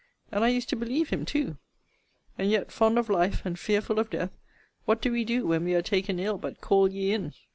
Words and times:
And 0.31 0.43
I 0.43 0.47
used 0.47 0.67
to 0.69 0.75
believe 0.75 1.09
him 1.11 1.25
too 1.25 1.57
and 2.35 2.49
yet, 2.49 2.71
fond 2.71 2.97
of 2.97 3.07
life, 3.07 3.45
and 3.45 3.59
fearful 3.59 3.99
of 3.99 4.09
death, 4.09 4.35
what 4.85 4.99
do 4.99 5.11
we 5.11 5.23
do, 5.23 5.45
when 5.45 5.63
we 5.63 5.75
are 5.75 5.83
taken 5.83 6.17
ill, 6.19 6.39
but 6.39 6.59
call 6.59 6.87
ye 6.89 7.13
in? 7.13 7.35